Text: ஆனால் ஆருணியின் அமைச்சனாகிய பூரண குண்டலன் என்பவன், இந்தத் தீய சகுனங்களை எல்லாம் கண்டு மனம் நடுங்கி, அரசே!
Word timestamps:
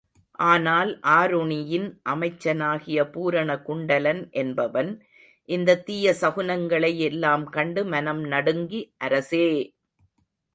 ஆனால் 0.43 0.91
ஆருணியின் 1.11 1.85
அமைச்சனாகிய 2.05 3.03
பூரண 3.11 3.57
குண்டலன் 3.59 4.29
என்பவன், 4.33 4.91
இந்தத் 5.49 5.85
தீய 5.85 6.15
சகுனங்களை 6.21 6.97
எல்லாம் 7.01 7.45
கண்டு 7.49 7.83
மனம் 7.85 8.23
நடுங்கி, 8.25 8.81
அரசே! 8.99 9.47